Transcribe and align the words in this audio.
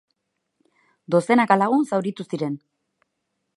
Dozenaka 1.17 1.59
lagun 1.63 1.85
zauritu 1.93 2.29
ziren. 2.37 2.59